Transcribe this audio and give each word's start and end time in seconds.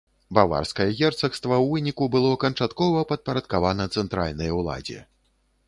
Баварскае 0.35 0.87
герцагства 1.01 1.55
ў 1.63 1.65
выніку 1.73 2.03
было 2.17 2.31
канчаткова 2.45 3.05
падпарадкавана 3.13 3.89
цэнтральнай 3.99 4.49
уладзе. 4.61 4.99